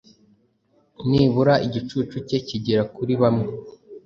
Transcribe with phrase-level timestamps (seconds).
[1.09, 3.47] nibura igicucu cye kigere kuri bamwe.”